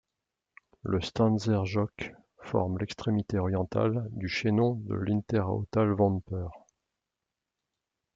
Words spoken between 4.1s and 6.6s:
chaînon de Hinterautal-Vomper.